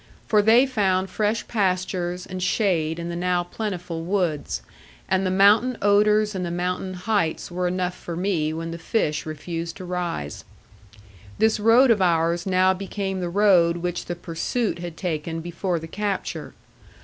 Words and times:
For 0.27 0.41
they 0.41 0.65
found 0.65 1.11
fresh 1.11 1.47
pastures 1.47 2.25
and 2.25 2.41
shade 2.41 2.97
in 2.97 3.09
the 3.09 3.15
now 3.15 3.43
plentiful 3.43 4.03
woods; 4.03 4.63
and 5.07 5.23
the 5.23 5.29
mountain 5.29 5.77
odors 5.79 6.33
and 6.33 6.43
the 6.43 6.49
mountain 6.49 6.95
heights 6.95 7.51
were 7.51 7.67
enough 7.67 7.93
for 7.93 8.15
me 8.15 8.51
when 8.51 8.71
the 8.71 8.79
fish 8.79 9.27
refused 9.27 9.77
to 9.77 9.85
rise. 9.85 10.43
This 11.37 11.59
road 11.59 11.91
of 11.91 12.01
ours 12.01 12.47
now 12.47 12.73
became 12.73 13.19
the 13.19 13.29
road 13.29 13.77
which 13.77 14.05
the 14.05 14.15
pursuit 14.15 14.79
had 14.79 14.97
taken 14.97 15.39
before 15.39 15.77
the 15.77 15.87
capture. 15.87 16.55